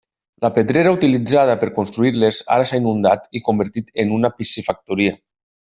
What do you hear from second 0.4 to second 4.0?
La pedrera utilitzada per construir-les ara s'ha inundat i convertit